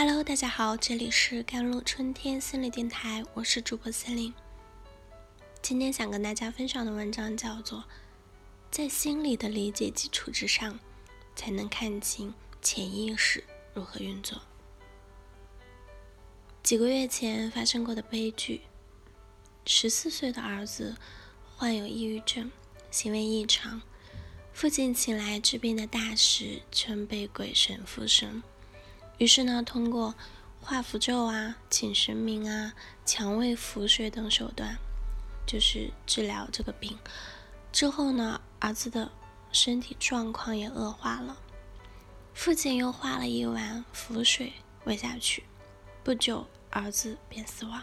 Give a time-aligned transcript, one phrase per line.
[0.00, 4.32] Hello，大家好，这里是甘露春天心理电台，我是主播森林。
[5.60, 7.80] 今天想跟大家分享的文章叫做
[8.70, 10.78] 《在心理的理解基础之上，
[11.34, 12.32] 才能看清
[12.62, 13.42] 潜意识
[13.74, 14.38] 如何运作》。
[16.62, 18.60] 几个月前发生过的悲剧：
[19.66, 20.94] 十四岁的儿子
[21.56, 22.52] 患有抑郁症，
[22.92, 23.82] 行为异常。
[24.52, 28.44] 父亲请来治病的大师，称被鬼神附身。
[29.18, 30.14] 于是呢，通过
[30.60, 32.72] 画符咒啊、请神明啊、
[33.04, 34.76] 强喂符水等手段，
[35.46, 36.96] 就是治疗这个病。
[37.72, 39.10] 之后呢，儿子的
[39.52, 41.36] 身体状况也恶化了。
[42.32, 44.52] 父亲又画了一碗符水
[44.84, 45.42] 喂下去，
[46.04, 47.82] 不久儿子便死亡。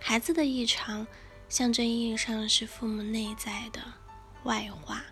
[0.00, 1.04] 孩子的异常，
[1.48, 3.80] 象征意义上是父母内在的
[4.44, 5.02] 外化。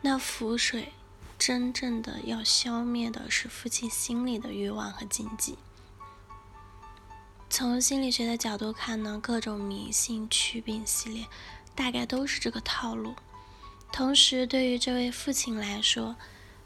[0.00, 0.92] 那符水
[1.46, 5.58] 真正的要消灭的是父亲心里的欲望和禁忌。
[7.50, 11.26] 从心理学的角度看呢，各种迷信祛病系列
[11.74, 13.14] 大概都是这个套路。
[13.92, 16.16] 同时，对于这位父亲来说，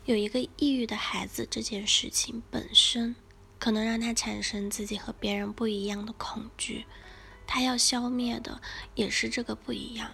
[0.05, 3.17] 有一个抑郁的孩子这件事情本身，
[3.59, 6.87] 可能让他产生自己和别人不一样的恐惧。
[7.49, 8.61] 他要消灭的
[8.95, 10.13] 也是这个不一样。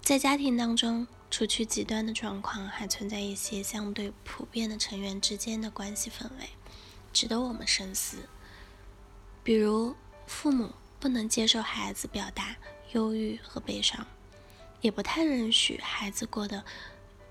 [0.00, 1.06] 在家庭当中。
[1.36, 6.50] 除去极端的状况，还存在一些相对普遍的成员之间的关系氛围，
[7.12, 8.18] 值得我们深思。
[9.42, 9.96] 比如，
[10.28, 12.54] 父母不能接受孩子表达
[12.92, 14.06] 忧郁和悲伤，
[14.80, 16.62] 也不太允许孩子过得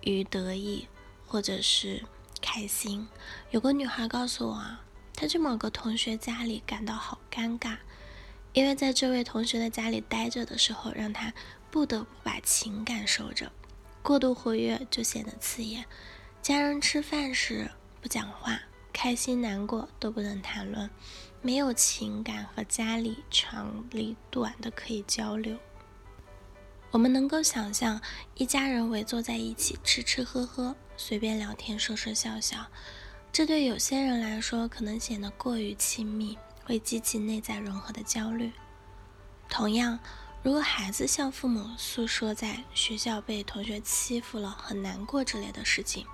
[0.02, 0.90] 于得意
[1.26, 2.04] 或者是
[2.42, 3.08] 开心。
[3.52, 4.82] 有个女孩告诉我啊，
[5.16, 7.78] 她去某个同学家里感到好尴尬，
[8.52, 11.34] 因为在这位同学的家里待着的时候，让她
[11.72, 13.50] 不得不把情感收着。
[14.04, 15.86] 过度活跃就显得刺眼。
[16.42, 18.60] 家人吃饭时不讲话，
[18.92, 20.90] 开心难过都不能谈论，
[21.42, 25.58] 没有情感和家里长里短的可以交流。
[26.92, 28.00] 我们能够想象
[28.36, 32.68] 一家人围坐在一起吃吃喝喝，随便聊天说说笑笑，
[33.32, 38.52] 这对有些人来说可能显得过于亲密，会激起内在融合的焦虑。
[39.50, 39.98] 同样。
[40.44, 46.06] 如果孩子向父母诉说在学校被同学欺负了很难过之类的事情，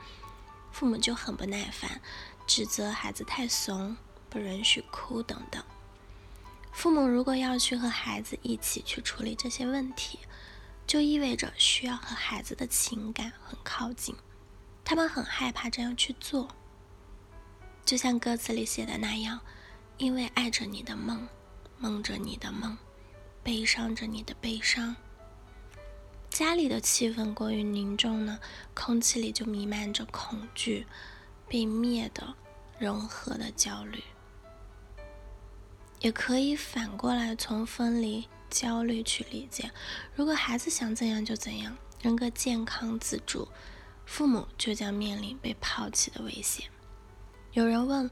[0.72, 2.00] 父母就很不耐烦，
[2.46, 3.98] 指责孩子太怂，
[4.30, 5.64] 不允许哭等等。
[6.72, 10.20] 父母如果要去和孩子一起去处理这些问题，
[10.86, 14.16] 就意味着需要和孩子的情感很靠近，
[14.86, 16.50] 他们很害怕这样去做。
[17.84, 19.40] 就像歌词里写的那样，
[19.98, 21.28] 因为爱着你的梦，
[21.80, 22.78] 梦着你的梦。
[23.44, 24.96] 悲伤着你的悲伤，
[26.30, 28.40] 家里的气氛过于凝重呢，
[28.74, 30.86] 空气里就弥漫着恐惧、
[31.48, 32.36] 被灭的、
[32.78, 34.04] 融合的焦虑。
[36.00, 39.72] 也可以反过来从分离焦虑去理解：
[40.16, 43.48] 如果孩子想怎样就怎样，人格健康自主，
[44.06, 46.70] 父母就将面临被抛弃的危险。
[47.54, 48.10] 有人问：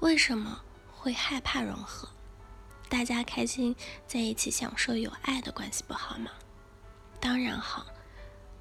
[0.00, 2.08] 为什么会害怕融合？
[2.92, 3.74] 大家开心
[4.06, 6.30] 在一起，享受有爱的关系不好吗？
[7.18, 7.86] 当然好，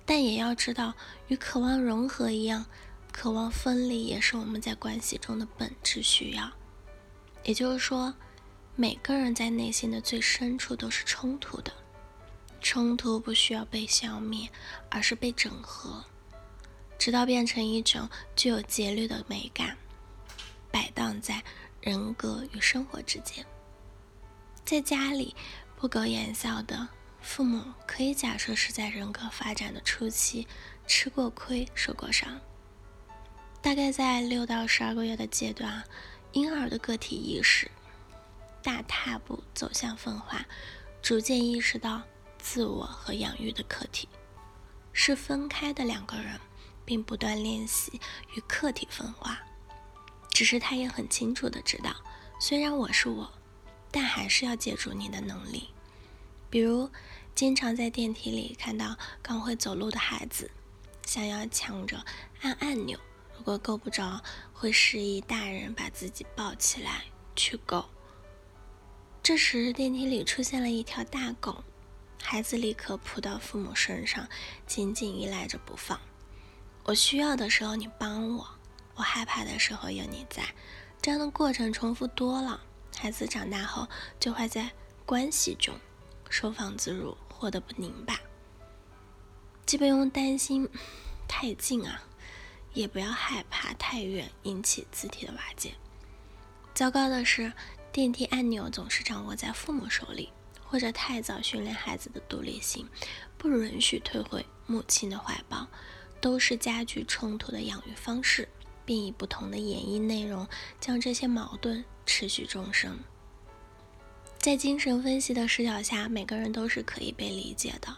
[0.06, 0.94] 但也要知道，
[1.28, 2.66] 与渴望融合一样，
[3.12, 6.50] 渴望分离也是我们在关系中的本质需要。
[7.44, 8.14] 也就是说，
[8.78, 11.74] 每个人在内心的最深处都是冲突的，
[12.62, 14.50] 冲突不需要被消灭，
[14.90, 16.06] 而是被整合，
[16.98, 19.78] 直到变成一种具有节律的美感，
[20.72, 21.44] 摆荡在
[21.82, 23.46] 人格与生活之间。
[24.72, 25.36] 在家里
[25.76, 26.88] 不苟言笑的
[27.20, 30.48] 父母，可以假设是在人格发展的初期
[30.88, 32.40] 吃过亏、受过伤。
[33.62, 35.84] 大概在六到十二个月的阶段，
[36.32, 37.70] 婴儿的个体意识
[38.64, 40.46] 大踏步走向分化，
[41.02, 42.02] 逐渐意识到
[42.38, 44.08] 自我和养育的客体
[44.94, 46.40] 是分开的两个人，
[46.86, 48.00] 并不断练习
[48.38, 49.38] 与客体分化。
[50.30, 51.94] 只是他也很清楚的知道，
[52.40, 53.30] 虽然我是我。
[53.92, 55.70] 但还是要借助你的能力，
[56.50, 56.90] 比如
[57.36, 60.50] 经常在电梯里看到刚会走路的孩子，
[61.06, 62.04] 想要抢着
[62.42, 62.98] 按按钮，
[63.38, 64.24] 如果够不着，
[64.54, 67.04] 会示意大人把自己抱起来
[67.36, 67.86] 去够。
[69.22, 71.64] 这时电梯里出现了一条大狗，
[72.22, 74.28] 孩子立刻扑到父母身上，
[74.66, 76.00] 紧紧依赖着不放。
[76.84, 78.48] 我需要的时候你帮我，
[78.96, 80.44] 我害怕的时候有你在，
[81.02, 82.62] 这样的过程重复多了。
[83.02, 83.88] 孩子长大后，
[84.20, 84.70] 就会在
[85.08, 85.74] 关系中
[86.30, 88.22] 收放自如，活得不拧巴，
[89.66, 90.70] 既不用担心
[91.28, 92.04] 太近啊，
[92.76, 95.74] 也不要害怕太远引起肢体的瓦解。
[96.76, 97.52] 糟糕的是，
[97.92, 100.32] 电梯按钮总是掌握在父母手里，
[100.64, 102.88] 或者太早训练孩子的独立性，
[103.36, 105.68] 不允许退回母亲的怀抱，
[106.22, 108.48] 都是加剧冲突的养育方式，
[108.86, 110.48] 并以不同的演绎内容
[110.80, 113.00] 将这些矛盾持续终生。
[114.38, 117.96] 在精神分析的视角下，每个人都是可以被理解的，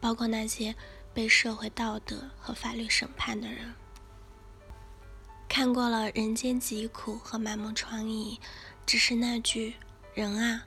[0.00, 0.74] 包括那些
[1.12, 3.74] 被社会道德和法律审判的人。
[5.48, 8.38] 看过了人间疾苦和满目疮痍，
[8.86, 9.74] 只是那句
[10.14, 10.64] “人啊，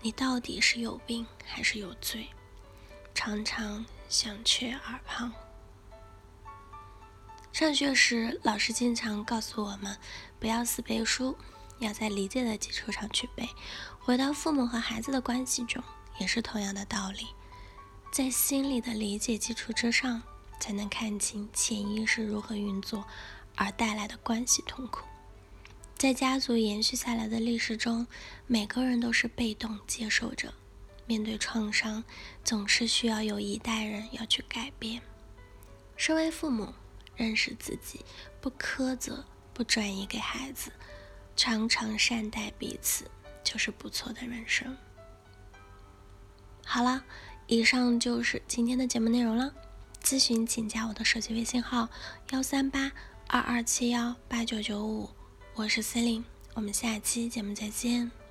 [0.00, 2.26] 你到底是有病还是有罪”，
[3.14, 5.32] 常常想却耳旁。
[7.62, 9.96] 上学时，老师经常告诉我们，
[10.40, 11.38] 不要死背书，
[11.78, 13.48] 要在理解的基础上去背。
[14.00, 15.80] 回到父母和孩子的关系中，
[16.18, 17.28] 也是同样的道理，
[18.10, 20.20] 在心理的理解基础之上，
[20.58, 23.04] 才能看清潜意识如何运作。
[23.54, 25.04] 而带来的关系痛苦，
[25.96, 28.04] 在家族延续下来的历史中，
[28.48, 30.52] 每个人都是被动接受者。
[31.06, 32.02] 面对创伤，
[32.42, 35.00] 总是需要有一代人要去改变。
[35.96, 36.74] 身为父母，
[37.22, 38.04] 认识自己，
[38.40, 39.24] 不苛责，
[39.54, 40.72] 不转移给孩子，
[41.36, 43.08] 常常善待彼此，
[43.44, 44.76] 就是不错的人生。
[46.64, 47.04] 好了，
[47.46, 49.54] 以上就是今天的节目内容了。
[50.02, 51.88] 咨询请加我的手机微信号：
[52.30, 52.90] 幺三八。
[53.28, 55.08] 二二七幺八九九五，
[55.54, 56.22] 我是司令，
[56.52, 58.21] 我们下期节目再见。